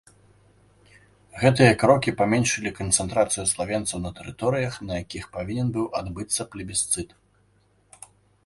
[1.41, 7.09] Гэтыя крокі паменшылі канцэнтрацыю славенцаў на тэрыторыях, на якіх павінен быў адбыцца плебісцыт.